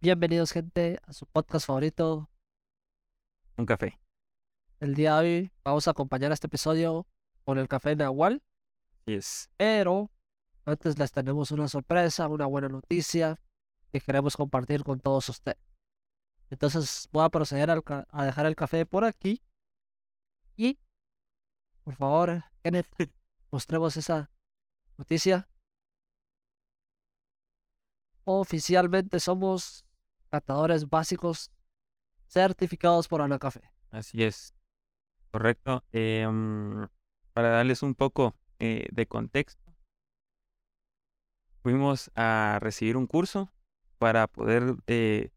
[0.00, 2.30] Bienvenidos, gente, a su podcast favorito.
[3.56, 3.98] Un café.
[4.78, 7.08] El día de hoy vamos a acompañar este episodio
[7.44, 8.40] con el café Nahual,
[9.06, 9.50] Yes.
[9.56, 10.12] pero
[10.64, 13.40] antes les tenemos una sorpresa, una buena noticia
[13.90, 15.58] que queremos compartir con todos ustedes.
[16.50, 19.42] Entonces voy a proceder a dejar el café por aquí
[20.56, 20.78] y,
[21.82, 22.86] por favor, Kenneth,
[23.50, 24.30] mostremos esa
[24.96, 25.48] noticia.
[28.24, 29.87] Oficialmente somos
[30.28, 31.50] catadores básicos
[32.26, 33.62] certificados por Ana Café.
[33.90, 34.54] Así es.
[35.30, 35.84] Correcto.
[35.92, 36.86] Em,
[37.32, 39.74] para darles un poco eh, de contexto,
[41.62, 43.52] fuimos a recibir un curso
[43.98, 45.30] para poder eh,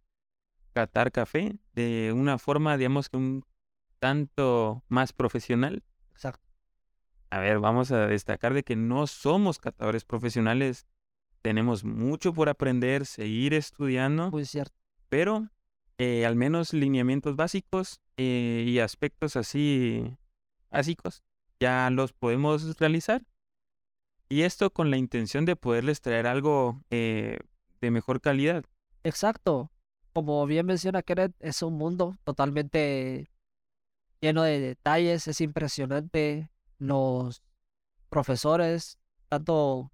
[0.74, 3.46] catar café de una forma, digamos que un
[4.00, 5.84] tanto más profesional.
[6.12, 6.48] Exacto.
[7.30, 10.86] A ver, vamos a destacar de que no somos catadores profesionales.
[11.42, 14.32] Tenemos mucho por aprender, seguir estudiando.
[14.32, 14.81] Muy cierto.
[15.12, 15.50] Pero
[15.98, 20.18] eh, al menos lineamientos básicos eh, y aspectos así
[20.70, 21.22] básicos
[21.60, 23.22] ya los podemos realizar.
[24.30, 27.40] Y esto con la intención de poderles traer algo eh,
[27.82, 28.64] de mejor calidad.
[29.04, 29.70] Exacto.
[30.14, 33.30] Como bien menciona Kenneth, es un mundo totalmente
[34.22, 35.28] lleno de detalles.
[35.28, 36.50] Es impresionante.
[36.80, 37.44] Los
[38.10, 39.92] profesores, tanto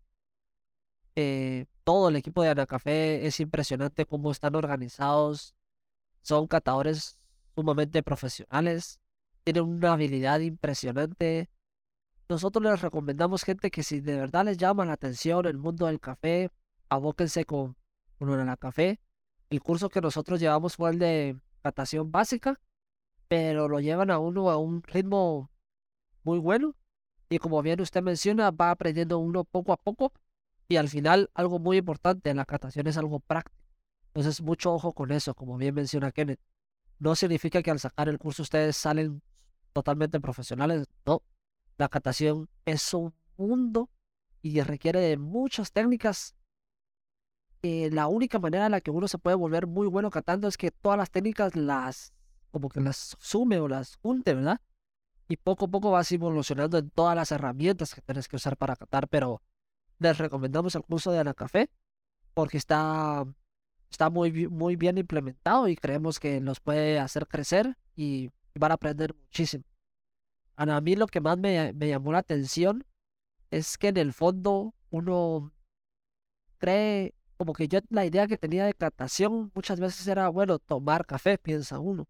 [1.16, 5.56] eh, todo el equipo de Anacafé, es impresionante cómo están organizados.
[6.22, 7.18] Son catadores
[7.56, 9.00] sumamente profesionales.
[9.46, 11.50] Tienen una habilidad impresionante.
[12.28, 16.02] Nosotros les recomendamos gente que si de verdad les llama la atención el mundo del
[16.02, 16.50] café,
[16.90, 17.78] abóquense con,
[18.20, 19.00] con Anacafé.
[19.50, 22.60] El curso que nosotros llevamos fue el de catación básica,
[23.30, 25.50] pero lo llevan a uno a un ritmo
[26.24, 26.76] muy bueno.
[27.30, 30.12] Y como bien usted menciona, va aprendiendo uno poco a poco.
[30.68, 33.58] Y al final, algo muy importante, la catación es algo práctico.
[34.08, 36.40] Entonces, mucho ojo con eso, como bien menciona Kenneth.
[37.00, 39.22] No significa que al sacar el curso ustedes salen
[39.74, 40.88] totalmente profesionales.
[41.06, 41.22] No,
[41.78, 43.90] la catación es un mundo
[44.42, 46.36] y requiere de muchas técnicas
[47.64, 50.58] eh, la única manera en la que uno se puede volver muy bueno catando es
[50.58, 52.14] que todas las técnicas las,
[52.52, 54.62] como que las sume o las junte, ¿verdad?
[55.28, 58.76] Y poco a poco vas evolucionando en todas las herramientas que tienes que usar para
[58.76, 59.42] catar, pero
[60.00, 61.70] les recomendamos el curso de Anacafé
[62.34, 63.26] porque está,
[63.90, 68.76] está muy, muy bien implementado y creemos que los puede hacer crecer y van a
[68.76, 69.64] aprender muchísimo.
[70.56, 72.84] A mí lo que más me, me llamó la atención
[73.52, 75.52] es que en el fondo uno
[76.58, 81.06] cree como que yo la idea que tenía de catación muchas veces era, bueno, tomar
[81.06, 82.08] café, piensa uno.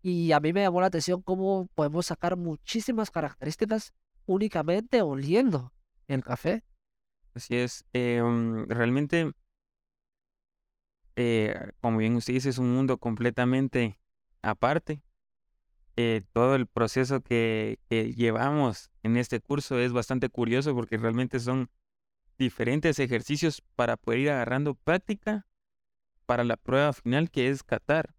[0.00, 3.92] Y a mí me llamó la atención cómo podemos sacar muchísimas características
[4.26, 5.72] únicamente oliendo
[6.06, 6.62] el café.
[7.38, 7.84] Así es.
[7.92, 9.30] em, realmente,
[11.14, 13.96] eh, como bien usted dice, es un mundo completamente
[14.42, 15.02] aparte.
[15.94, 21.38] Eh, todo el proceso que, que llevamos en este curso es bastante curioso porque realmente
[21.38, 21.70] son
[22.38, 25.46] diferentes ejercicios para poder ir agarrando práctica
[26.26, 28.16] para la prueba final que es catar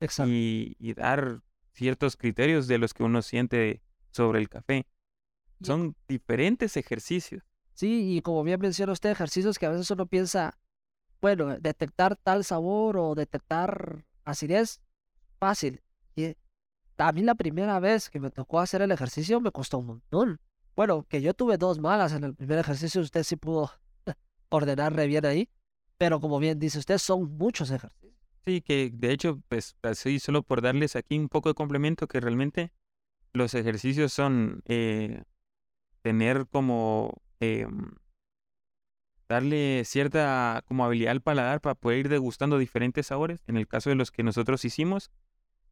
[0.00, 0.32] Exacto.
[0.32, 1.42] y, y dar
[1.74, 4.86] ciertos criterios de los que uno siente sobre el café.
[5.62, 7.49] Son diferentes ejercicios.
[7.74, 10.58] Sí, y como bien menciona usted, ejercicios que a veces uno piensa,
[11.20, 14.80] bueno, detectar tal sabor o detectar acidez,
[15.38, 15.82] fácil.
[16.14, 16.36] Y
[17.12, 20.40] mí la primera vez que me tocó hacer el ejercicio me costó un montón.
[20.76, 23.70] Bueno, que yo tuve dos malas en el primer ejercicio, usted sí pudo
[24.50, 25.48] ordenar re bien ahí,
[25.96, 28.14] pero como bien dice usted, son muchos ejercicios.
[28.44, 32.20] Sí, que de hecho, pues así solo por darles aquí un poco de complemento, que
[32.20, 32.72] realmente
[33.32, 35.22] los ejercicios son eh,
[36.02, 37.90] tener como em,
[39.28, 43.42] darle cierta como habilidad al paladar para poder ir degustando diferentes sabores.
[43.46, 45.10] En el caso de los que nosotros hicimos,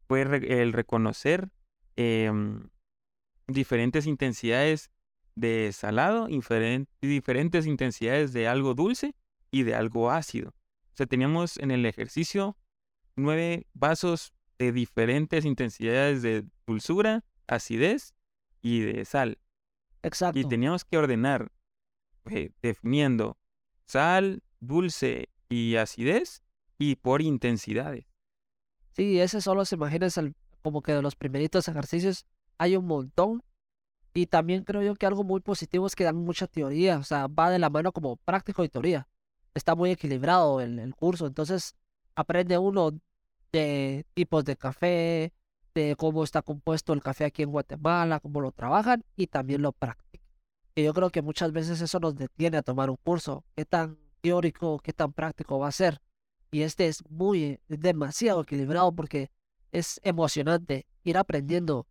[0.07, 1.51] fue el reconocer
[1.95, 2.69] em,
[3.47, 4.91] diferentes intensidades
[5.35, 6.27] de salado,
[7.01, 9.15] diferentes intensidades de algo dulce
[9.51, 10.49] y de algo ácido.
[10.93, 12.57] O sea, teníamos en el ejercicio
[13.15, 18.13] nueve vasos de diferentes intensidades de dulzura, acidez
[18.61, 19.37] y de sal.
[20.01, 20.39] Exacto.
[20.39, 21.51] Y teníamos que ordenar
[22.29, 23.37] eh, definiendo
[23.85, 26.43] sal, dulce y acidez
[26.77, 28.05] y por intensidades.
[28.91, 30.07] Sí, ese solo se imagina
[30.61, 32.25] como que de los primeritos ejercicios
[32.57, 33.43] hay un montón.
[34.13, 37.27] Y también creo yo que algo muy positivo es que dan mucha teoría, o sea,
[37.27, 39.07] va de la mano como práctico y teoría.
[39.53, 41.75] Está muy equilibrado el, el curso, entonces
[42.15, 42.91] aprende uno
[43.51, 45.31] de tipos de café,
[45.73, 49.71] de cómo está compuesto el café aquí en Guatemala, cómo lo trabajan y también lo
[49.71, 50.08] practican.
[50.83, 53.43] Yo creo que muchas veces eso nos detiene a tomar un curso.
[53.55, 56.01] ¿Qué tan teórico, qué tan práctico va a ser?
[56.51, 59.31] Y este es muy, demasiado equilibrado porque
[59.71, 61.87] es emocionante ir aprendiendo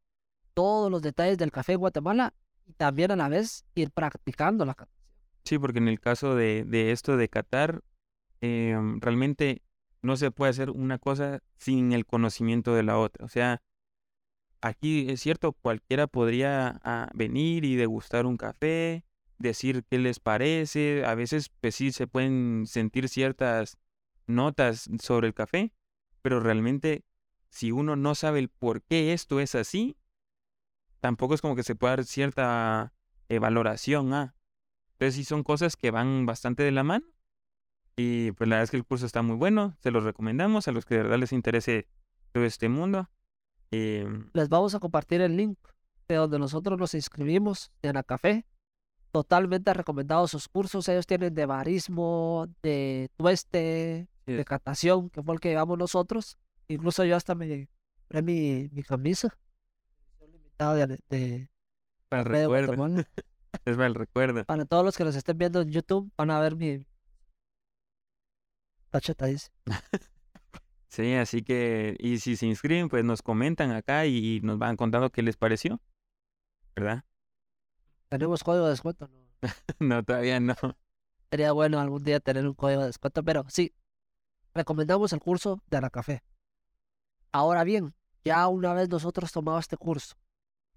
[0.55, 2.35] todos los detalles del café en Guatemala
[2.67, 4.99] y también a la vez ir practicando la catación.
[5.45, 7.83] Sí, porque en el caso de, de esto de Qatar,
[8.41, 9.63] em, realmente
[10.03, 13.25] no se puede hacer una cosa sin el conocimiento de la otra.
[13.25, 13.63] O sea,
[14.61, 19.05] aquí es cierto, cualquiera podría ah, venir y degustar un café,
[19.39, 21.05] decir qué les parece.
[21.05, 23.79] A veces, pues sí, se pueden sentir ciertas
[24.27, 25.73] notas sobre el café,
[26.23, 27.05] pero realmente,
[27.51, 29.97] si uno no sabe el por qué esto es así,
[31.01, 32.93] tampoco es como que se pueda dar cierta
[33.29, 34.13] eh, valoración.
[34.13, 34.35] ¿ah?
[34.93, 37.07] Entonces, sí son cosas que van bastante de la mano.
[37.97, 40.73] Y pues la verdad es que el curso está muy bueno, se los recomendamos a
[40.73, 41.89] los que de verdad les interese
[42.31, 43.11] todo este mundo.
[43.71, 45.59] Em, Les vamos a compartir el link
[46.09, 48.47] de donde nosotros nos inscribimos en la café.
[49.13, 50.89] Totalmente recomendados sus cursos.
[50.89, 54.35] Ellos tienen de barismo, de tueste, Sí.
[54.35, 56.37] de catación, que fue el que llevamos nosotros.
[56.69, 57.69] Incluso yo hasta me
[58.09, 59.37] compré mi, mi camisa.
[60.59, 61.51] de, de
[62.11, 62.73] para de recuerdo,
[63.65, 64.45] es para el recuerdo.
[64.45, 66.85] Para todos los que nos estén viendo en YouTube, van a ver mi
[68.91, 69.51] tacheta dice.
[70.89, 74.77] Sí, así que, y si se inscriben, pues nos comentan acá y, y nos van
[74.77, 75.81] contando qué les pareció,
[76.75, 77.05] ¿verdad?
[78.09, 79.19] Tenemos código de descuento, ¿no?
[79.81, 80.55] no, todavía no.
[81.31, 83.75] Sería bueno algún día tener un código de descuento, pero sí,
[84.55, 86.23] recomendamos el curso de la café.
[87.33, 87.95] Ahora bien,
[88.25, 90.17] ya una vez nosotros tomado este curso,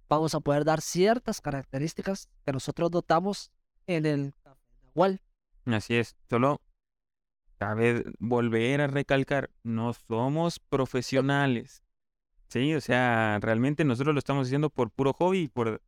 [0.10, 3.50] vamos a poder dar ciertas características que nosotros notamos
[3.88, 5.22] en el café Nahual.
[5.66, 6.60] Así es, solo
[7.62, 11.84] cabe volver a recalcar, no somos profesionales,
[12.48, 12.74] ¿sí?
[12.74, 15.80] O sea, realmente nosotros lo estamos haciendo por puro hobby, por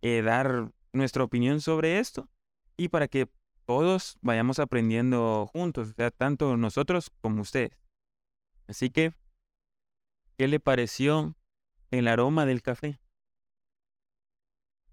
[0.00, 2.28] eh, dar nuestra opinión sobre esto
[2.76, 3.28] y para que
[3.66, 7.78] todos vayamos aprendiendo juntos, o sea, tanto nosotros como ustedes.
[8.66, 9.12] Así que,
[10.36, 11.36] ¿qué le pareció
[11.92, 12.98] el aroma del café?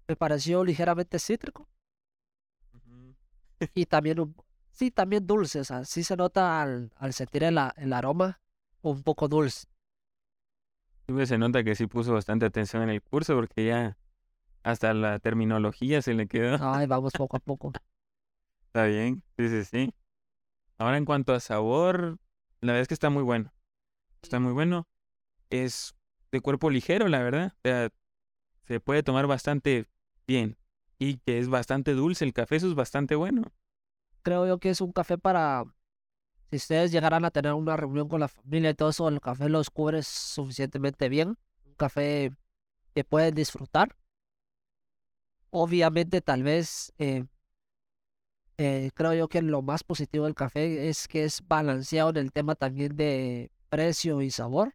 [0.06, 1.68] Me pareció ligeramente cítrico
[3.74, 4.36] y también, un-
[4.80, 5.60] sí, también dulce.
[5.60, 7.58] O sea, sí se nota al, al sentir el
[7.92, 8.40] aroma
[8.80, 9.66] un poco dulce.
[11.06, 13.98] Sí, pues, Se nota que sí puso bastante atención en el curso porque ya
[14.62, 16.56] hasta la terminología se le quedó.
[16.60, 17.72] Ay, vamos poco a poco.
[18.68, 19.94] Está bien, sí, sí, sí.
[20.78, 22.18] Ahora en cuanto a sabor,
[22.62, 23.52] la verdad es que está muy bueno.
[24.22, 24.88] Está muy bueno.
[25.50, 25.94] Es
[26.32, 27.52] de cuerpo ligero, la verdad.
[27.56, 27.90] O sea,
[28.62, 29.86] se puede tomar bastante
[30.26, 30.56] bien.
[30.98, 32.24] Y que es bastante dulce.
[32.24, 33.42] El café eso es bastante bueno.
[34.22, 35.64] Creo yo que es un café para,
[36.50, 39.48] si ustedes llegaran a tener una reunión con la familia y todo eso, el café
[39.48, 41.38] los cubre suficientemente bien.
[41.66, 42.32] Un café
[42.94, 43.96] que pueden disfrutar.
[45.50, 47.24] Obviamente, tal vez, eh,
[48.58, 52.32] eh, creo yo que lo más positivo del café es que es balanceado en el
[52.32, 54.74] tema también de precio y sabor.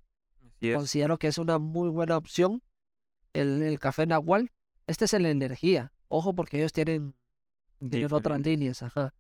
[0.60, 2.64] Considero que es una muy buena opción
[3.34, 4.52] el, el café Nahual.
[4.88, 5.94] Este es el energía.
[6.08, 7.16] Ojo porque ellos tienen
[7.80, 9.14] tienen otras líneas, ajá.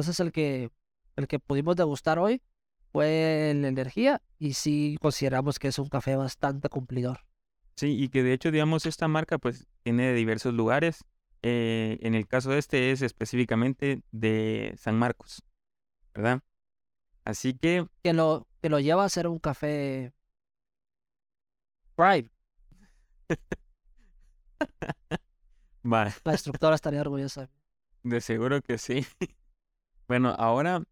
[0.00, 0.70] Entonces el que
[1.16, 2.40] el que pudimos degustar hoy
[2.90, 7.20] fue el energía y sí consideramos que es un café bastante cumplidor.
[7.76, 11.04] Sí, y que de hecho, digamos, esta marca pues tiene de diversos lugares.
[11.42, 15.42] Eh, en el caso de este es específicamente de San Marcos,
[16.14, 16.40] ¿verdad?
[17.26, 20.14] Así que Que lo que lo lleva a ser un café
[21.94, 22.30] Prime.
[25.84, 27.50] va, La instructora estaría orgullosa.
[28.02, 29.04] de seguro que sí.
[30.10, 30.82] Bueno, ahora,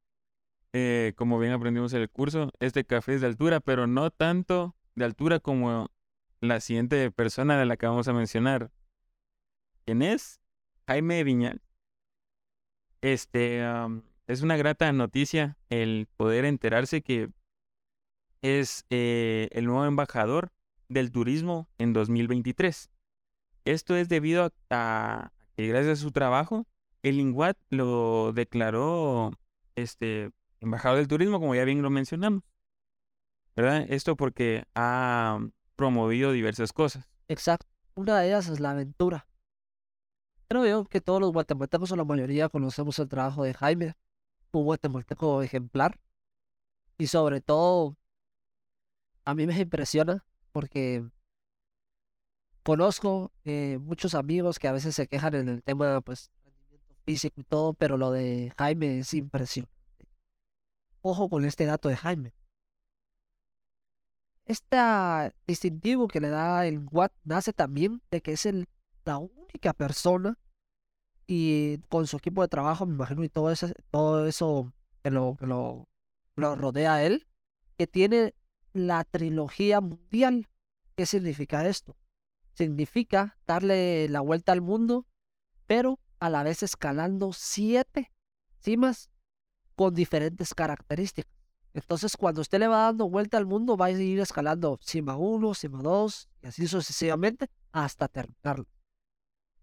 [0.72, 4.76] eh, como bien aprendimos en el curso, este café es de altura, pero no tanto
[4.94, 5.90] de altura como
[6.40, 8.70] la siguiente persona de la que vamos a mencionar.
[9.84, 10.40] ¿Quién es?
[10.86, 11.60] Jaime Viñal.
[13.00, 13.64] Este,
[14.28, 17.28] es una grata noticia el poder enterarse que
[18.40, 20.52] es eh, el nuevo embajador
[20.88, 22.88] del turismo en 2023.
[23.64, 26.68] Esto es debido a que gracias a su trabajo,
[27.02, 29.32] el INGUAT lo declaró
[29.74, 32.42] este embajador del turismo, como ya bien lo mencionamos.
[33.56, 33.86] ¿Verdad?
[33.88, 35.40] Esto porque ha
[35.76, 37.08] promovido diversas cosas.
[37.28, 37.66] Exacto.
[37.94, 39.26] Una de ellas es la aventura.
[40.48, 43.94] Creo yo que todos los guatemaltecos o la mayoría conocemos el trabajo de Jaime,
[44.52, 45.98] un guatemalteco ejemplar.
[46.96, 47.96] Y sobre todo,
[49.24, 51.04] a mí me impresiona porque
[52.62, 56.30] conozco eh, muchos amigos que a veces se quejan en el tema, pues,
[57.08, 59.72] físico y todo, pero lo de Jaime es impresionante.
[61.00, 62.34] Ojo con este dato de Jaime.
[64.44, 64.76] Este
[65.46, 68.68] distintivo que le da el Watt nace también de que es el,
[69.06, 70.38] la única persona
[71.26, 74.72] y con su equipo de trabajo, me imagino, y todo eso, todo eso
[75.02, 75.88] que lo, que lo
[76.38, 77.26] lo rodea a él,
[77.76, 78.34] que tiene
[78.72, 80.48] la trilogía mundial.
[80.94, 81.96] ¿Qué significa esto?
[82.54, 85.06] Significa darle la vuelta al mundo,
[85.66, 88.12] pero a la vez escalando siete
[88.60, 89.10] cimas
[89.74, 91.32] con diferentes características.
[91.74, 95.54] Entonces, cuando usted le va dando vuelta al mundo, va a ir escalando cima 1,
[95.54, 98.66] cima 2, y así sucesivamente, hasta terminarlo.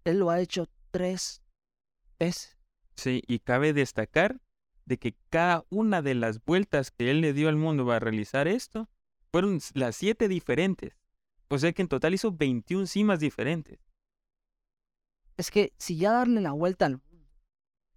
[0.04, 1.42] Él lo ha hecho tres
[2.18, 2.56] veces.
[2.94, 4.40] Sí, y cabe destacar
[4.86, 8.48] de que cada una de las vueltas que él le dio al mundo para realizar
[8.48, 8.88] esto
[9.30, 10.96] fueron las siete diferentes.
[11.48, 13.78] O sea que en total hizo 21 cimas diferentes.
[15.36, 17.28] Es que si ya darle la vuelta al mundo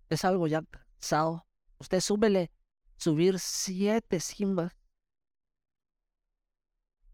[0.09, 1.45] es algo ya cansado,
[1.77, 2.51] usted súbele
[2.97, 4.75] subir siete cimas.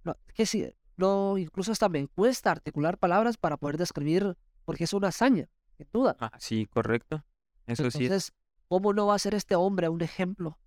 [0.03, 4.94] No, que si, no, incluso hasta me cuesta articular palabras para poder describir, porque es
[4.94, 6.15] una hazaña, sin duda.
[6.20, 7.24] Ah, sí, correcto.
[7.67, 8.05] Eso sí.
[8.05, 8.34] Entonces,
[8.67, 10.60] ¿cómo no va a ser este hombre un ejemplo?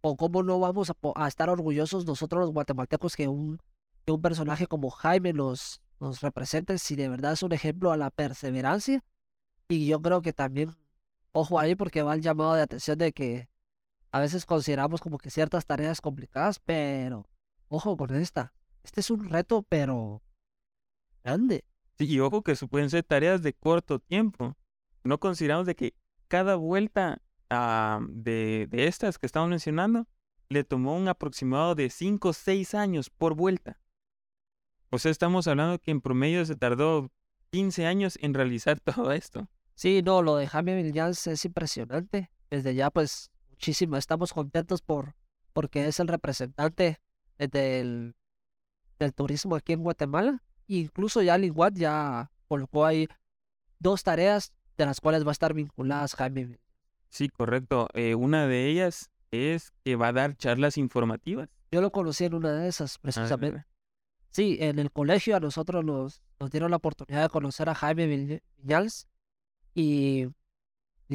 [0.00, 3.58] ¿O cómo no vamos a, a estar orgullosos nosotros los guatemaltecos que un,
[4.04, 7.96] que un personaje como Jaime nos, nos represente si de verdad es un ejemplo a
[7.96, 9.04] la perseverancia?
[9.68, 10.76] Y yo creo que también,
[11.32, 13.48] ojo ahí, porque va el llamado de atención de que
[14.12, 17.26] a veces consideramos como que ciertas tareas complicadas, pero
[17.68, 18.52] ojo con esta.
[18.82, 20.22] Este es un reto, pero
[21.24, 21.64] grande.
[21.98, 24.56] Sí, y ojo que pueden ser tareas de corto tiempo.
[25.02, 25.94] No consideramos de que
[26.28, 30.06] cada vuelta ah, de, de estas que estamos mencionando
[30.48, 33.80] le tomó un aproximado de 5 o 6 años por vuelta.
[34.90, 37.10] O sea, estamos hablando que en promedio se tardó
[37.50, 39.48] 15 años en realizar todo esto.
[39.74, 42.30] Sí, no, lo de Jaime Villans es impresionante.
[42.50, 43.96] Desde ya, pues, muchísimo.
[43.96, 45.14] Estamos contentos por
[45.52, 47.00] porque es el representante
[47.38, 48.14] del,
[48.98, 50.42] del turismo aquí en Guatemala.
[50.68, 53.08] E incluso ya Linguat ya colocó ahí
[53.78, 56.58] dos tareas de las cuales va a estar vinculadas Jaime.
[57.08, 57.88] Sí, correcto.
[57.94, 61.48] Eh, una de ellas es que va a dar charlas informativas.
[61.72, 63.64] Yo lo conocí en una de esas, Ah, precisamente.
[64.30, 68.06] Sí, en el colegio a nosotros nos, nos dieron la oportunidad de conocer a Jaime
[68.06, 69.06] Viñ- Viñals
[69.74, 70.26] y,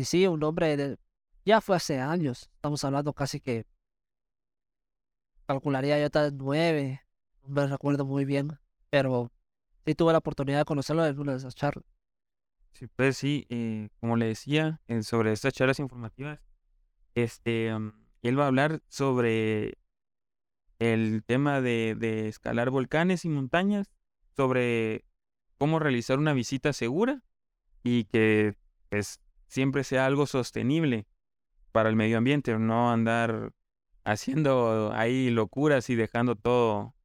[0.03, 0.97] sí, un hombre de,
[1.45, 3.65] ya fue hace años, estamos hablando casi que
[5.45, 7.01] calcularía yo vez nueve,
[7.43, 8.57] no me recuerdo muy bien,
[8.89, 9.31] pero
[9.85, 11.85] sí tuve la oportunidad de conocerlo en una de esas charlas.
[12.73, 16.39] Sí, pues sí, eh, como le decía, eh, sobre estas charlas informativas,
[17.15, 17.91] este, mm,
[18.23, 19.77] él va a hablar sobre
[20.81, 23.91] el tema de, escalar volcanes y montañas,
[24.35, 25.05] sobre
[25.59, 27.21] cómo realizar una visita segura
[27.83, 28.55] y que
[28.89, 31.05] pues siempre sea algo sostenible
[31.71, 33.53] para el medio ambiente, no andar
[34.05, 36.95] haciendo ahí locuras y dejando todo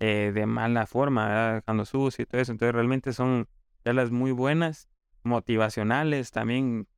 [0.00, 1.54] eh, de mala forma, ¿verdad?
[1.54, 2.50] dejando sucio y todo eso.
[2.50, 3.48] Entonces realmente son
[3.84, 4.88] charlas muy buenas,
[5.22, 6.88] motivacionales también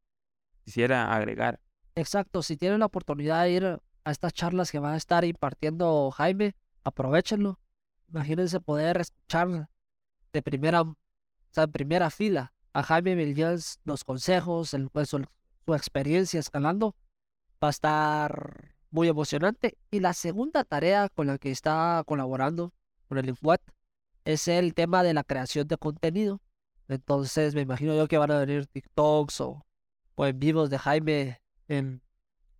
[0.64, 1.60] quisiera agregar.
[1.96, 6.10] Exacto, si tienen la oportunidad de ir a estas charlas que va a estar impartiendo
[6.10, 7.60] Jaime, aprovechenlo.
[8.08, 9.68] Imagínense poder escuchar
[10.32, 10.96] de primera, o
[11.50, 15.26] sea, en primera fila a Jaime Villans los consejos, el, pues, su,
[15.66, 16.96] su experiencia escalando.
[17.62, 19.76] Va a estar muy emocionante.
[19.90, 22.72] Y la segunda tarea con la que está colaborando
[23.08, 23.60] con el Infuat
[24.24, 26.40] es el tema de la creación de contenido.
[26.88, 29.66] Entonces me imagino yo que van a venir TikToks o,
[30.14, 32.00] o en vivos de Jaime en,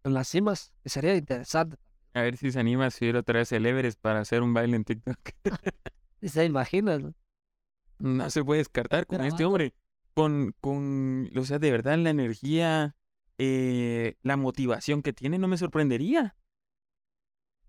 [0.05, 1.77] en las cimas, que sería interesante.
[2.15, 4.77] A ver si se anima a subir otra vez el Everest para hacer un baile
[4.77, 5.19] en TikTok.
[6.23, 7.15] Se imaginan.
[7.99, 9.75] No se puede descartar con este hombre.
[10.15, 12.97] Con, con, o sea, de verdad, la energía,
[13.39, 16.37] eh, la motivación que tiene, no me sorprendería.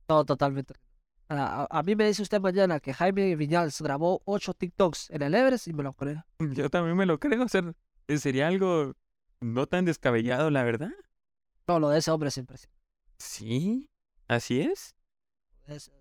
[0.07, 0.73] No, totalmente.
[1.27, 5.35] A, a- mí me dice usted mañana que Jaime Viñals grabó ocho TikToks en el
[5.35, 6.25] Everest y me lo creo.
[6.39, 7.43] Yo también me lo creo.
[7.43, 7.71] O sea,
[8.17, 8.95] sería algo
[9.41, 10.91] no tan descabellado, la verdad.
[11.69, 12.81] No, lo de ese hombre es impresionante.
[13.19, 13.87] Sí,
[14.27, 14.95] así es.
[15.67, 15.91] Es-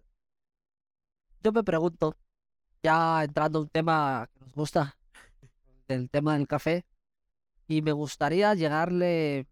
[1.42, 2.16] Yo me pregunto,
[2.82, 4.96] ya entrando a un tema que nos gusta,
[5.88, 6.86] el tema del café,
[7.66, 9.46] y me gustaría llegarle,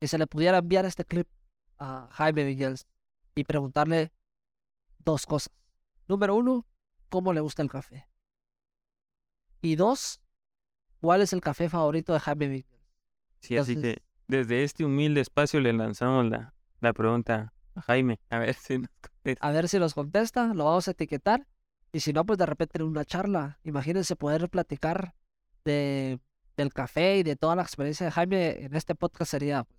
[0.00, 1.28] que se le pudiera enviar este clip
[1.76, 2.86] a Jaime Viñals
[3.34, 4.12] y preguntarle
[5.04, 5.52] dos cosas.
[6.08, 6.64] Número uno,
[7.10, 8.08] ¿cómo le gusta el café?
[9.60, 10.18] Y dos,
[11.02, 12.86] ¿cuál es el café favorito de Jaime Viñals?
[13.40, 18.20] Sí, así que desde este humilde espacio le lanzamos la, la pregunta a Jaime.
[18.30, 19.46] A ver si nos contesta.
[19.46, 21.46] A ver si nos contesta, lo vamos a etiquetar.
[21.92, 23.58] Y si no, pues de repente en una charla.
[23.64, 25.14] Imagínense poder platicar
[25.64, 26.18] de,
[26.56, 29.76] del café y de toda la experiencia de Jaime en este podcast sería pues,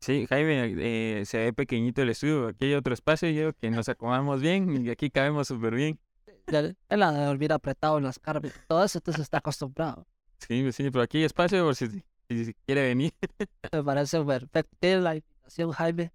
[0.00, 2.48] Sí, Jaime, eh, se ve pequeñito el estudio.
[2.48, 5.98] Aquí hay otro espacio, yo que nos acomodamos bien y aquí cabemos súper bien.
[6.46, 10.06] él ha de dormir apretado en las carnes todo eso, entonces está acostumbrado.
[10.46, 13.12] Sí, sí, pero aquí hay espacio por si, si quiere venir.
[13.72, 15.00] Me parece perfecto.
[15.00, 16.12] La invitación Jaime.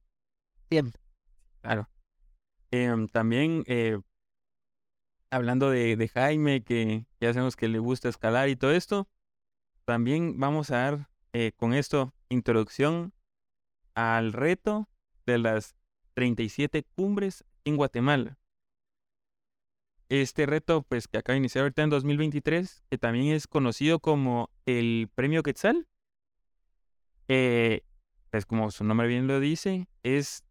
[0.69, 1.01] Siempre.
[1.61, 1.89] Claro.
[2.71, 3.99] Em, también, eh,
[5.31, 9.07] hablando de, de Jaime, que ya sabemos que le gusta escalar y todo esto,
[9.85, 13.13] también vamos a dar eh, con esto introducción
[13.95, 14.87] al reto
[15.25, 15.75] de las
[16.13, 18.37] 37 cumbres en Guatemala.
[20.09, 24.49] Este reto, pues, que acaba de iniciar ahorita en 2023, que también es conocido como
[24.65, 25.87] el Premio Quetzal.
[27.29, 27.83] Eh,
[28.31, 30.43] pues, como su nombre bien lo dice, es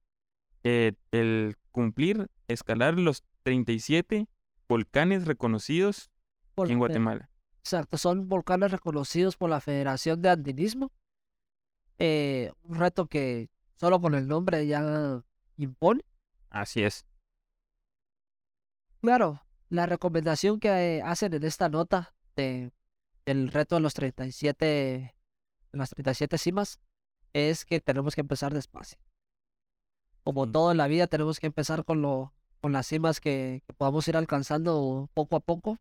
[0.64, 4.28] eh, el cumplir, escalar los 37
[4.68, 6.10] volcanes reconocidos
[6.54, 7.30] Por- en eh, Guatemala.
[7.58, 10.90] Exacto, son volcanes reconocidos por la Federación de Andinismo.
[11.98, 15.22] Eh, un reto que solo con el nombre ya
[15.56, 16.04] impone.
[16.48, 17.04] Así es.
[19.00, 22.72] Claro, la recomendación que hacen en esta nota de,
[23.26, 25.14] del reto de los 37, de
[25.72, 26.80] las 37 cimas
[27.32, 28.98] es que tenemos que empezar despacio.
[30.24, 30.52] Como Mm.
[30.52, 34.06] todo en la vida, tenemos que empezar con, lo, con las cimas que, que podamos
[34.08, 35.78] ir alcanzando poco a poco.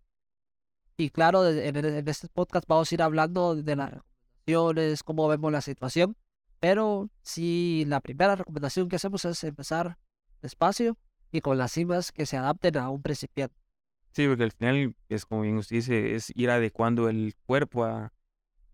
[0.98, 5.52] Y claro, en, en este podcast vamos a ir hablando de las recomendaciones, cómo vemos
[5.52, 6.18] la situación.
[6.60, 9.98] Pero sí, la primera recomendación que hacemos es empezar
[10.42, 10.98] despacio
[11.32, 13.56] y con las cimas que se adapten a un principiante.
[14.12, 18.12] Sí, porque al final, es como bien usted dice, es ir adecuando el cuerpo a,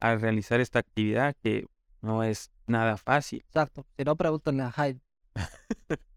[0.03, 1.65] a realizar esta actividad que
[2.01, 3.39] no es nada fácil.
[3.47, 3.85] Exacto.
[3.95, 5.01] Si no, pregúntenle a Jaime.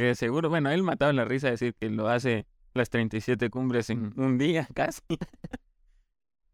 [0.00, 3.90] Eh, seguro, bueno, él mataba la risa de decir que lo hace las 37 cumbres
[3.90, 5.02] en un día casi.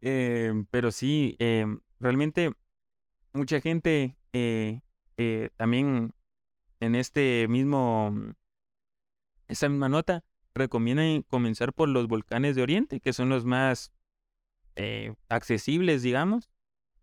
[0.01, 1.67] Eh, pero sí, eh,
[2.01, 2.55] realmente
[3.35, 4.81] mucha gente eh,
[5.19, 6.15] eh, también
[6.81, 8.15] en este mismo,
[9.47, 10.25] esta misma nota,
[10.55, 13.93] recomiendan comenzar por los volcanes de Oriente, que son los más
[14.77, 16.51] eh, accesibles, digamos,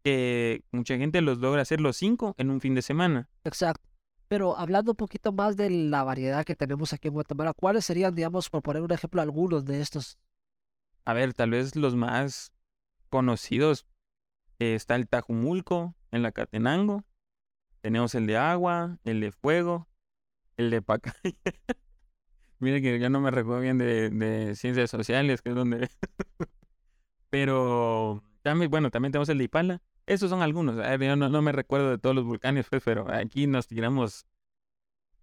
[0.04, 3.30] que mucha gente los logra hacer los cinco en un fin de semana.
[3.44, 3.88] Exacto.
[4.28, 8.16] Pero hablando un poquito más de la variedad que tenemos aquí en Guatemala, ¿cuáles serían,
[8.16, 10.18] digamos, por poner un ejemplo, algunos de estos?
[11.04, 12.54] A ver, tal vez los más
[13.10, 13.86] conocidos
[14.60, 17.04] eh, está el Tajumulco en la Catenango.
[17.82, 19.90] Tenemos el de agua, el de fuego,
[20.56, 21.16] el de Pacaya.
[22.60, 25.90] Mire que yo no me recuerdo bien de, de ciencias sociales, que es donde...
[27.32, 29.82] Pero también, bueno, también tenemos el de Ipala.
[30.06, 30.78] Esos son algunos.
[30.78, 33.68] A ver, yo no, no me recuerdo de todos los volcanes, pues, pero aquí nos
[33.68, 34.28] tiramos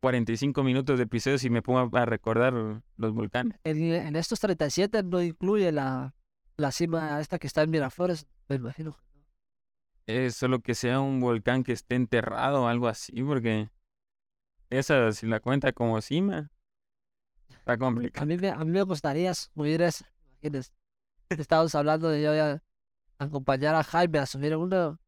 [0.00, 2.54] 45 minutos de episodios y me pongo a, a recordar
[2.96, 3.58] los volcanes.
[3.64, 6.14] En, en estos 37 no incluye la,
[6.56, 8.96] la cima esta que está en Miraflores, me imagino.
[10.06, 13.68] Es solo que sea un volcán que esté enterrado o algo así, porque
[14.70, 16.50] esa, si la cuenta como cima,
[17.50, 18.26] está A complicado.
[18.26, 20.10] mí me, a mí me gustaría subir esa.
[20.40, 20.72] Imagínense.
[21.30, 22.62] Estamos hablando de yo ya
[23.18, 24.98] acompañar a Jaime a subir uno.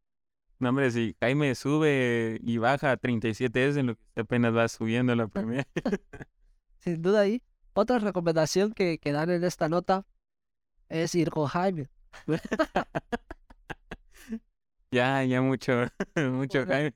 [0.59, 4.55] No, hombre, si Jaime sube y baja a 37 es en lo que usted apenas
[4.55, 5.67] va subiendo la primera.
[6.81, 7.43] Sin duda ahí.
[7.73, 10.07] Otra recomendación que, que dan en esta nota
[10.89, 11.89] es ir con Jaime.
[14.91, 15.73] ya, ya mucho,
[16.17, 16.67] mucho.
[16.67, 16.95] Jaime.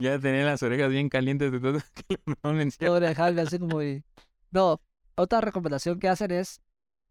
[0.00, 1.78] Ya tenía las orejas bien calientes de todo
[2.08, 2.88] que lo.
[2.88, 3.82] Pobre Jaime, así como...
[3.82, 4.04] y-
[4.50, 4.80] No,
[5.16, 6.60] otra recomendación que hacen es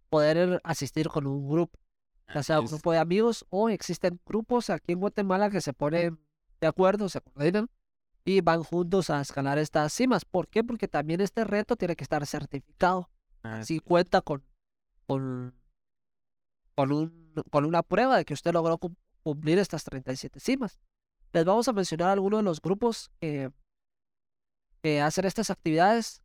[0.10, 1.78] poder asistir con un grupo,
[2.34, 6.20] ya sea un grupo de amigos o existen grupos aquí en Guatemala que se ponen
[6.60, 7.70] de acuerdo, se coordinan
[8.26, 10.26] y van juntos a escalar estas cimas.
[10.26, 10.64] ¿Por qué?
[10.64, 13.10] Porque también este reto tiene que estar certificado.
[13.64, 14.44] Si cuenta con,
[15.06, 15.56] con,
[16.76, 20.80] con, un, con una prueba de que usted logró cum- cumplir estas 37 cimas.
[21.32, 23.52] Les vamos a mencionar algunos de los grupos que,
[24.82, 26.22] que hacen estas actividades.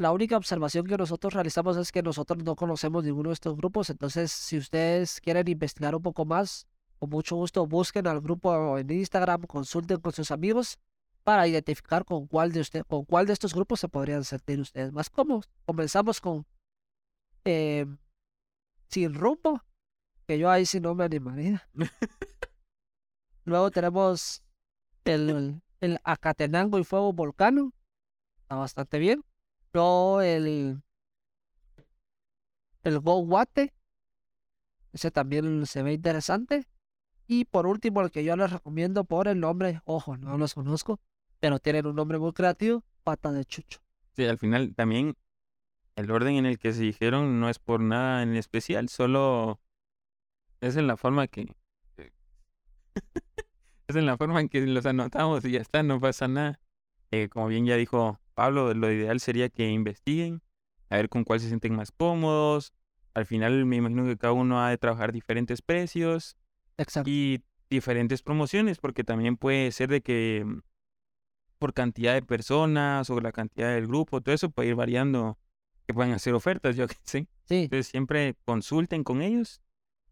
[0.00, 3.90] La única observación que nosotros realizamos es que nosotros no conocemos ninguno de estos grupos,
[3.90, 6.66] entonces si ustedes quieren investigar un poco más,
[6.98, 10.78] con mucho gusto busquen al grupo en Instagram, consulten con sus amigos
[11.22, 14.90] para identificar con cuál de usted, con cuál de estos grupos se podrían sentir ustedes
[14.90, 15.50] más cómodos.
[15.66, 16.46] Comenzamos con
[17.44, 17.84] eh,
[18.88, 19.62] Sin Rumbo,
[20.26, 21.68] que yo ahí sí no me animaría.
[23.44, 24.42] Luego tenemos
[25.04, 27.74] el, el Acatenango y Fuego Volcano,
[28.44, 29.22] está bastante bien.
[29.72, 30.82] El,
[32.82, 33.72] el Go Guate,
[34.92, 36.66] ese también se ve interesante.
[37.28, 40.98] Y por último, el que yo les recomiendo por el nombre, ojo, no los conozco,
[41.38, 43.80] pero tienen un nombre muy creativo, Pata de Chucho.
[44.16, 45.16] Sí, al final también
[45.94, 49.60] el orden en el que se dijeron no es por nada en especial, solo
[50.60, 51.54] es en la forma que
[53.86, 56.58] es en la forma en que los anotamos y ya está, no pasa nada.
[57.12, 60.40] Eh, como bien ya dijo Pablo, lo ideal sería que investiguen,
[60.88, 62.72] a ver con cuál se sienten más cómodos.
[63.12, 66.38] Al final me imagino que cada uno ha de trabajar diferentes precios
[66.78, 67.10] Exacto.
[67.10, 70.46] y diferentes promociones, porque también puede ser de que
[71.58, 75.38] por cantidad de personas o la cantidad del grupo, todo eso puede ir variando,
[75.86, 77.28] que pueden hacer ofertas, yo qué sé.
[77.44, 79.60] Sí, Entonces siempre consulten con ellos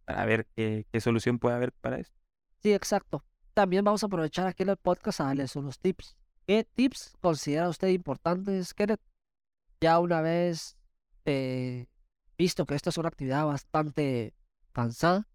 [0.04, 2.12] para ver qué, qué solución puede haber para eso.
[2.58, 3.24] sí, exacto.
[3.54, 6.14] También vamos a aprovechar aquí en el podcast a darles unos tips.
[6.48, 9.02] ¿Qué tips considera usted importantes, Kenneth?
[9.82, 10.78] Ya una vez
[11.26, 11.88] eh,
[12.38, 14.32] visto que esta es una actividad bastante
[14.72, 15.28] cansada,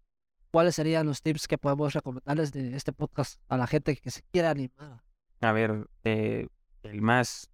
[0.50, 4.22] ¿cuáles serían los tips que podemos recomendarles de este podcast a la gente que se
[4.32, 5.04] quiera animar?
[5.40, 6.48] A ver, eh,
[6.82, 7.48] el más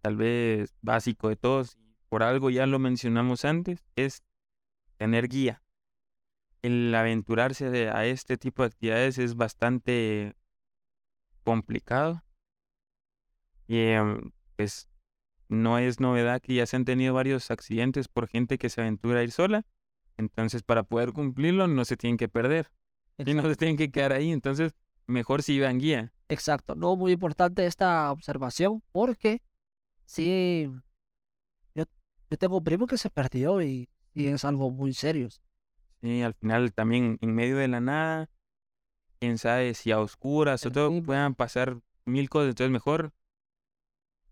[0.00, 4.24] tal vez básico de todos, por algo ya lo mencionamos antes, es
[4.96, 5.62] tener guía.
[6.60, 10.34] El aventurarse a este tipo de actividades es bastante
[11.44, 12.25] complicado.
[13.66, 14.88] Y em, pues
[15.48, 19.20] no es novedad que ya se han tenido varios accidentes por gente que se aventura
[19.20, 19.64] a ir sola.
[20.16, 22.70] Entonces, para poder cumplirlo, no se tienen que perder.
[23.18, 24.30] Y no se tienen que quedar ahí.
[24.30, 24.74] Entonces,
[25.06, 26.12] mejor si van guía.
[26.28, 29.42] Exacto, no muy importante esta observación porque
[30.04, 30.68] sí,
[31.74, 31.84] yo,
[32.30, 35.28] yo tengo un primo que se perdió y, y es algo muy serio.
[36.00, 38.28] Sí, al final también en medio de la nada,
[39.20, 42.50] quién sabe si a oscuras o todo puedan pasar mil cosas.
[42.50, 43.12] Entonces, mejor,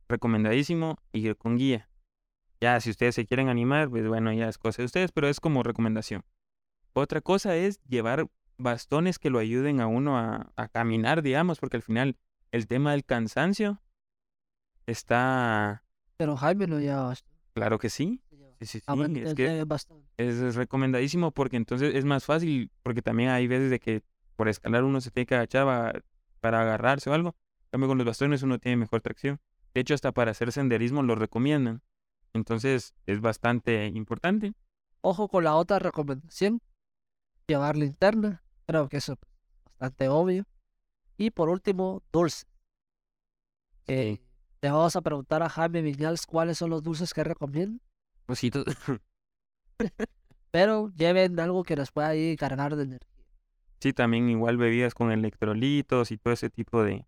[0.08, 1.88] recomendadísimo, ir con guía.
[2.60, 5.40] Ya, si ustedes se quieren animar, pues bueno, ya es cosa de ustedes, pero es
[5.40, 6.24] como recomendación.
[6.92, 11.76] Otra cosa es llevar bastones que lo ayuden a uno a, a caminar, digamos, porque
[11.76, 12.16] al final
[12.52, 13.82] el tema del cansancio
[14.86, 15.84] está,
[16.16, 17.14] Pero Jaime lo lleva.
[17.52, 18.22] claro que sí.
[18.60, 19.66] Sí, sí, Ah, sí, bueno, es que
[20.16, 24.02] es, recomendadísimo porque entonces es más fácil, porque también hay veces de que
[24.36, 26.00] por escalar uno se tiene que agachar pa-
[26.40, 27.34] para, agarrarse o algo.
[27.64, 29.40] En cambio, con los bastones uno tiene mejor tracción.
[29.74, 31.82] De hecho, hasta para hacer senderismo lo recomiendan.
[32.32, 34.54] Entonces, es bastante importante.
[35.00, 36.62] Ojo con la otra recomendación,
[37.46, 39.18] llevar linterna, creo que eso es
[39.78, 40.44] bastante obvio.
[41.16, 42.46] Y por último, dulce.
[43.86, 44.20] Eh,
[44.62, 47.84] le vamos a preguntar a Jaime Viñals cuáles son los dulces que recomienda,
[48.26, 48.64] Cositos.
[50.50, 53.26] pero lleven algo que les pueda ahí cargar de energía.
[53.80, 57.04] Sí, también igual bebidas con electrolitos y todo ese tipo de,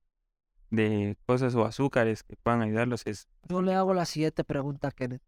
[0.71, 3.07] de cosas o azúcares que puedan ayudarlos.
[3.07, 5.23] Es, Yo le hago la siguiente pregunta Kenneth.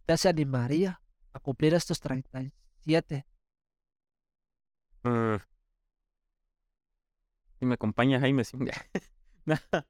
[0.00, 1.00] ¿Usted se animaría
[1.32, 3.26] a cumplir estos 37?
[5.04, 5.38] uh,
[7.58, 8.56] si me acompaña Jaime, sí.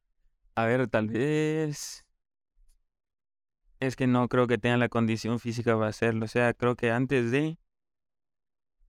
[0.54, 2.04] A ver, tal vez.
[3.80, 6.24] Es que no creo que tenga la condición física para hacerlo.
[6.24, 7.58] O sea, creo que antes de.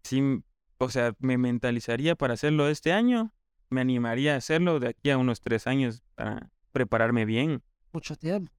[0.04, 0.44] Sí,
[0.80, 3.34] o sea, me mentalizaría para hacerlo este año.
[3.70, 7.64] Me animaría a hacerlo de aquí a unos tres años para prepararme bien.
[7.92, 8.52] Mucho tiempo.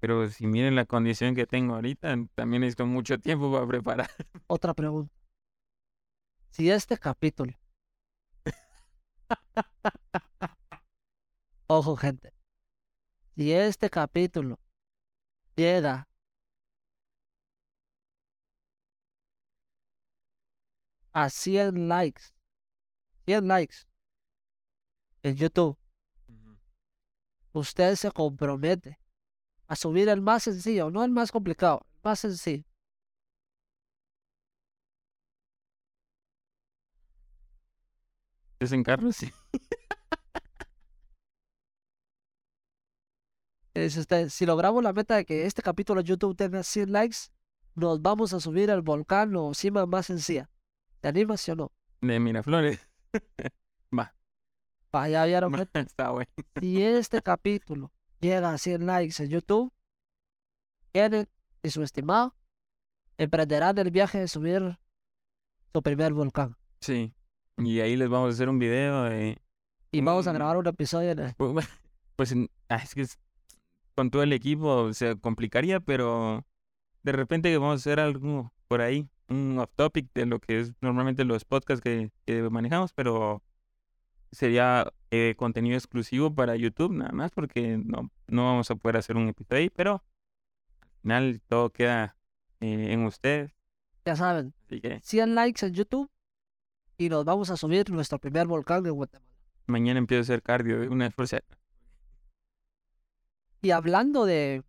[0.00, 4.08] Pero si miren la condición que tengo ahorita, también necesito mucho tiempo para preparar.
[4.46, 5.14] Otra pregunta.
[6.50, 7.52] Si este capítulo.
[11.66, 12.32] Ojo, gente.
[13.36, 14.58] Si este capítulo
[15.56, 16.08] llega
[21.12, 22.22] a 100 likes,
[23.26, 23.91] 100 likes
[25.22, 25.76] en YouTube,
[27.52, 28.98] usted se compromete
[29.66, 32.64] a subir el más sencillo, no el más complicado, el más sencillo.
[38.58, 39.12] ¿Es en carro?
[39.12, 39.32] Sí.
[43.74, 47.16] Es usted, si logramos la meta de que este capítulo de YouTube tenga 100 likes,
[47.74, 50.50] nos vamos a subir al volcán o cima más sencilla.
[51.00, 51.72] ¿Te animas sí o no?
[52.02, 52.86] De Miraflores.
[53.98, 54.14] Va,
[54.92, 55.80] Vaya, vieron, gente?
[55.80, 56.30] está bueno.
[56.60, 59.72] Si este capítulo llega a 100 likes en YouTube,
[60.92, 61.30] Kenneth
[61.62, 62.34] y su estimado
[63.16, 64.78] emprenderán el viaje de subir
[65.72, 66.56] su primer volcán.
[66.80, 67.14] Sí.
[67.58, 69.38] Y ahí les vamos a hacer un video de...
[69.92, 71.66] Y vamos a grabar un episodio el- Pues,
[72.16, 72.34] pues
[72.68, 73.06] ah, es que
[73.94, 76.44] con todo el equipo se complicaría, pero
[77.02, 80.72] de repente vamos a hacer algo por ahí, un off topic de lo que es
[80.80, 83.42] normalmente los podcasts que, que manejamos, pero
[84.32, 89.16] sería eh, contenido exclusivo para YouTube nada más, porque no, no vamos a poder hacer
[89.16, 90.02] un episodio ahí, pero
[90.80, 92.16] al final todo queda
[92.60, 93.52] eh, en ustedes,
[94.04, 96.10] Ya saben, que 100 likes en YouTube
[96.96, 99.30] y nos vamos a subir nuestro primer volcán en Guatemala.
[99.66, 101.40] mañana empiezo a hacer cardio de una acaso.
[103.60, 104.64] Y hablando de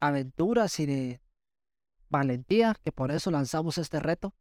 [0.00, 1.20] aventuras y de
[2.08, 4.34] valentía, que por eso lanzamos este reto,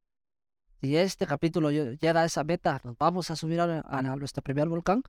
[0.82, 4.67] si este capítulo lle- llega a esa meta, nos vamos a subir a, nuestro primer
[4.67, 5.04] volcán.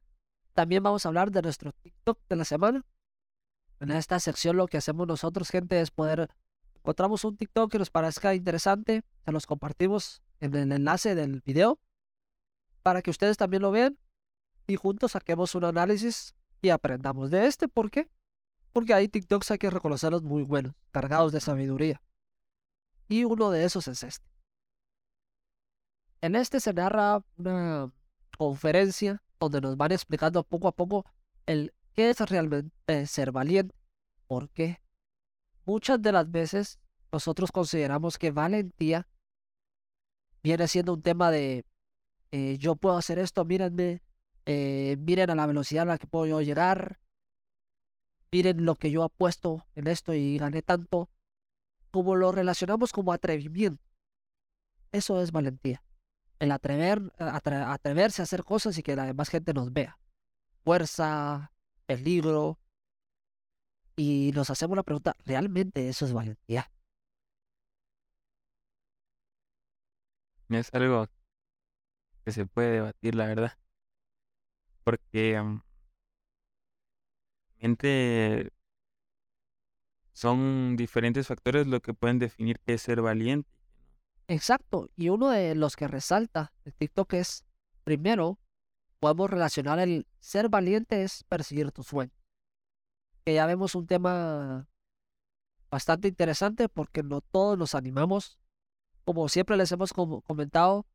[0.53, 2.85] También vamos a hablar de nuestro TikTok de la semana.
[3.81, 6.29] En esta sección lo que hacemos nosotros, gente, es poder...
[6.77, 11.79] Encontramos un TikTok que nos parezca interesante, se los compartimos en el enlace del video
[12.83, 13.97] para que ustedes también lo vean
[14.67, 17.69] y juntos saquemos un análisis y aprendamos de este.
[17.69, 18.11] ¿Por qué?
[18.73, 22.03] Porque hay TikToks hay que reconocerlos muy buenos, cargados de sabiduría.
[23.09, 24.32] Y uno de esos es este.
[26.23, 27.93] En este se narra una
[28.39, 31.05] conferencia donde nos van explicando poco a poco
[31.47, 33.75] el qué es realmente ser valiente.
[34.29, 34.81] ¿Por qué?
[35.67, 36.79] Muchas de las veces
[37.11, 39.09] nosotros consideramos que valentía
[40.45, 41.65] viene siendo un tema de
[42.31, 44.01] eh, yo puedo hacer esto, mírenme,
[44.47, 47.01] eh, miren a la velocidad a la que puedo yo llegar,
[48.31, 51.11] miren lo que yo apuesto en esto y gané tanto,
[51.91, 53.83] como lo relacionamos como atrevimiento.
[54.93, 55.83] Eso es valentía.
[56.43, 59.97] El atrever, atreverse a hacer cosas y que la demás gente nos vea.
[60.65, 61.53] Fuerza,
[61.87, 62.59] peligro.
[63.95, 66.69] Y nos hacemos la pregunta, ¿realmente eso es valentía?
[70.49, 71.07] Es algo
[72.25, 73.53] que se puede debatir, la verdad.
[74.83, 75.41] Porque
[80.13, 83.62] son diferentes factores lo que pueden definir qué es ser valiente.
[84.33, 84.89] Exacto.
[84.97, 87.45] Y uno de los que resalta el TikTok es,
[87.85, 88.39] primero,
[88.99, 92.13] podemos relacionar el ser valiente es perseguir tu sueño.
[93.25, 94.69] Que ya vemos un tema
[95.71, 98.39] bastante interesante porque no todos nos animamos
[99.05, 100.87] como siempre les hemos comentado,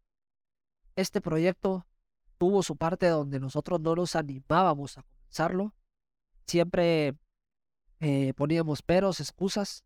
[0.96, 1.86] este proyecto
[2.38, 5.74] tuvo su parte donde nosotros no nos animábamos a comenzarlo.
[6.46, 7.18] Siempre
[8.00, 9.84] eh, poníamos peros, excusas.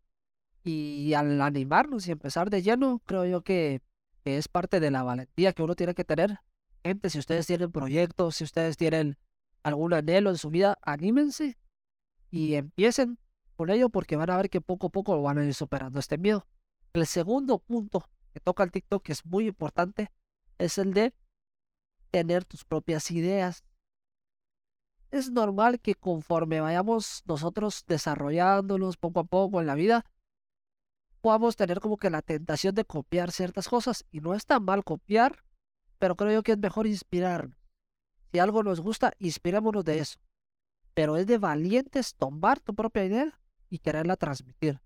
[0.64, 3.82] Y al animarnos y empezar de lleno, creo yo que,
[4.24, 6.38] es parte de la valentía que uno tiene que tener.
[6.84, 9.18] Gente, si ustedes tienen proyectos, si ustedes tienen
[9.62, 11.58] algún anhelo en su vida, anímense
[12.30, 13.18] y empiecen
[13.56, 16.18] con ello porque van a ver que poco a poco van a ir superando este
[16.18, 16.46] miedo.
[16.92, 20.10] El segundo punto que toca el TikTok, que es muy importante,
[20.58, 21.14] es el de
[22.10, 23.64] tener tus propias ideas.
[25.10, 30.04] Es normal que conforme vayamos nosotros desarrollándonos poco a poco en la vida,
[31.22, 34.04] podamos tener como que la tentación de copiar ciertas cosas.
[34.10, 35.42] Y no es tan mal copiar,
[35.98, 37.56] pero creo yo que es mejor inspirarnos.
[38.30, 40.18] Si algo nos gusta, inspirémonos de eso.
[40.92, 44.80] Pero es de valientes tomar tu propia idea y quererla transmitir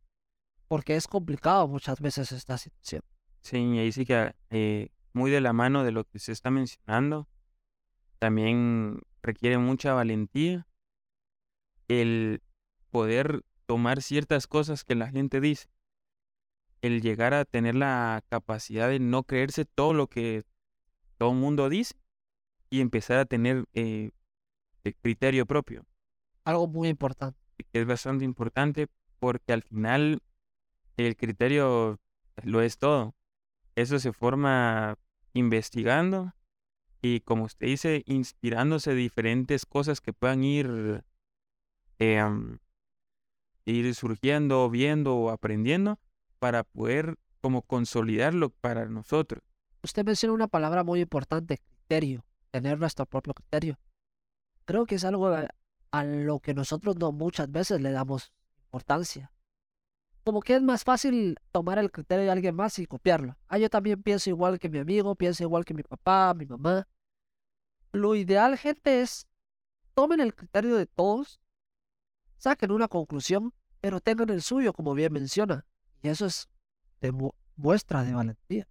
[0.69, 3.03] porque es complicado muchas veces esta situación.
[3.41, 6.51] Sí, y ahí sí que eh, muy de la mano de lo que se está
[6.51, 7.29] mencionando,
[8.19, 10.67] también requiere mucha valentía
[11.89, 12.43] el
[12.91, 15.69] poder tomar ciertas cosas que la gente dice,
[16.87, 20.45] el llegar a tener la capacidad de no creerse todo lo que
[21.19, 21.95] todo el mundo dice
[22.71, 24.11] y empezar a tener eh,
[24.85, 25.87] el criterio propio.
[26.45, 27.39] Algo muy importante.
[27.73, 30.23] Es bastante importante porque al final
[30.97, 31.99] el criterio
[32.43, 33.15] lo es todo.
[33.75, 34.99] Eso se forma
[35.33, 36.35] investigando
[37.03, 41.05] y, como usted dice, inspirándose de diferentes cosas que puedan ir,
[41.99, 42.59] em,
[43.65, 45.99] ir surgiendo, viendo o aprendiendo
[46.47, 49.43] para poder como consolidarlo para nosotros.
[49.83, 53.81] Usted menciona una palabra muy importante, criterio, tener nuestro propio criterio.
[54.65, 55.37] Creo que es algo
[55.91, 58.33] a lo que nosotros no muchas veces le damos
[58.67, 59.33] importancia
[60.23, 63.37] como que es más fácil tomar el criterio de alguien más y copiarlo.
[63.49, 66.89] Ah, yo también pienso igual que mi amigo, pienso igual que mi papá, mi mamá.
[67.93, 69.27] Lo ideal, gente, es
[69.95, 71.41] tomen el criterio de todos,
[72.39, 75.65] saquen una conclusión, pero tengan el suyo, como bien menciona.
[76.07, 76.49] Y eso es
[77.01, 77.13] de
[77.57, 78.69] muestra de valentía.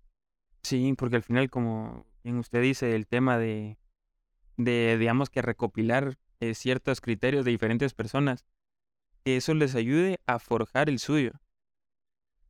[0.64, 3.78] Sí, porque al final, como bien usted dice, el tema de,
[4.56, 8.46] de digamos que recopilar eh, ciertos criterios de diferentes personas,
[9.26, 11.34] que eso les ayude a forjar el suyo.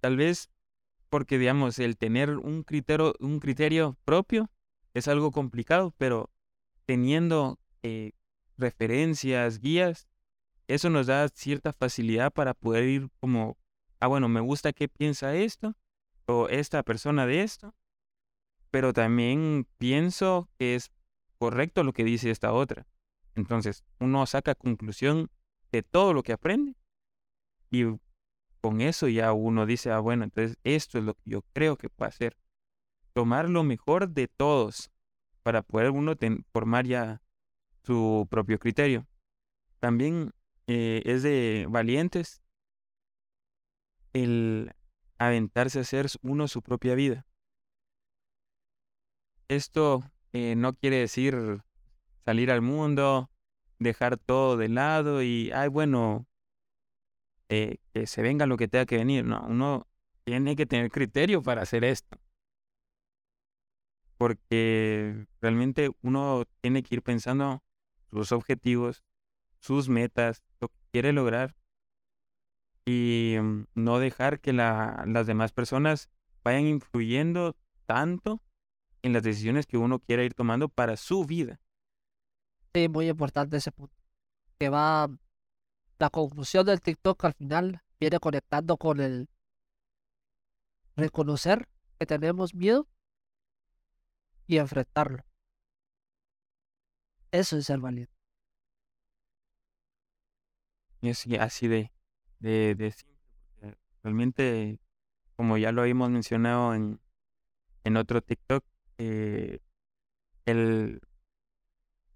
[0.02, 0.52] Tal vez
[1.10, 4.52] porque, digamos, el tener un criterio, un criterio propio
[4.93, 6.30] es algo complicado, pero
[6.86, 8.12] teniendo eh,
[8.56, 10.08] referencias, guías,
[10.67, 13.58] eso nos da cierta facilidad para poder ir como,
[13.99, 15.75] ah, bueno, me gusta qué piensa esto,
[16.25, 17.75] o esta persona de esto,
[18.71, 20.91] pero también pienso que es
[21.38, 22.88] correcto lo que dice esta otra.
[23.36, 25.29] Entonces, uno saca conclusión
[25.71, 26.75] de todo lo que aprende
[27.69, 27.84] y
[28.62, 31.89] con eso ya uno dice, ah, bueno, entonces esto es lo que yo creo que
[31.89, 32.38] puede hacer.
[33.13, 34.91] Tomar lo mejor de todos
[35.43, 36.13] para poder uno
[36.51, 37.21] formar ya
[37.84, 39.05] su propio criterio.
[39.79, 40.31] También
[40.67, 42.41] eh, es de valientes
[44.15, 44.73] el
[45.17, 47.25] aventarse a hacer uno su propia vida.
[49.49, 51.62] Esto eh, no quiere decir
[52.23, 53.30] salir al mundo,
[53.78, 56.25] dejar todo de lado y, ay, bueno,
[57.49, 59.25] eh, que se venga lo que tenga que venir.
[59.25, 59.86] No, uno
[60.23, 62.17] tiene que tener criterio para hacer esto.
[64.17, 67.62] Porque realmente uno tiene que ir pensando
[68.12, 69.04] sus objetivos,
[69.60, 71.54] sus metas, lo que quiere lograr
[72.86, 76.10] y mm, no dejar que la, las demás personas
[76.43, 78.41] vayan influyendo tanto
[79.02, 81.60] en las decisiones que uno quiera ir tomando para su vida.
[82.74, 83.95] Sí, muy importante ese punto.
[84.60, 85.10] Que va
[85.98, 89.30] la conclusión del TikTok al final viene conectando con el
[90.95, 91.67] reconocer
[91.98, 92.88] que tenemos miedo
[94.48, 95.26] y enfrentarlo.
[97.32, 98.13] Eso es ser valiente.
[101.02, 101.91] Y así, así de,
[102.45, 103.17] de, de simple,
[104.03, 104.79] realmente,
[105.36, 106.99] como ya lo habíamos mencionado en,
[107.84, 108.63] en otro TikTok,
[108.99, 109.60] eh,
[110.45, 111.01] el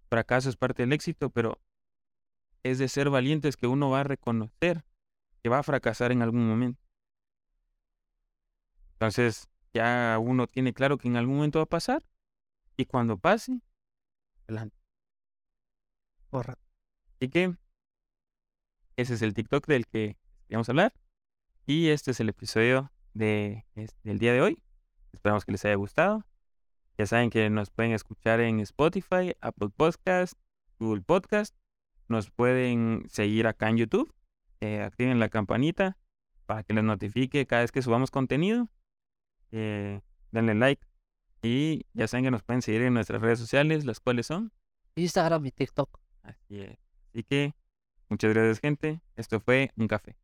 [0.07, 1.59] fracaso es parte del éxito, pero
[2.63, 4.85] es de ser valientes que uno va a reconocer
[5.41, 6.81] que va a fracasar en algún momento.
[8.93, 12.03] Entonces, ya uno tiene claro que en algún momento va a pasar
[12.75, 13.61] y cuando pase,
[14.43, 14.77] adelante.
[16.29, 16.67] Correcto.
[17.15, 17.55] Así que
[18.99, 20.93] ese es el TikTok del que queríamos hablar
[21.65, 23.65] y este es el episodio de,
[24.03, 24.61] del día de hoy.
[25.13, 26.25] Esperamos que les haya gustado.
[26.97, 30.33] Ya saben que nos pueden escuchar en Spotify, Apple Podcast,
[30.79, 31.55] Google Podcast.
[32.09, 34.13] Nos pueden seguir acá en YouTube.
[34.59, 35.97] Eh, activen la campanita
[36.45, 38.67] para que les notifique cada vez que subamos contenido.
[39.51, 40.85] Eh, denle like.
[41.41, 44.51] Y ya saben que nos pueden seguir en nuestras redes sociales, las cuales son
[44.95, 46.01] Instagram y TikTok.
[46.23, 46.77] Así es.
[47.07, 47.53] Así que
[48.09, 49.01] muchas gracias gente.
[49.15, 50.15] Esto fue un café.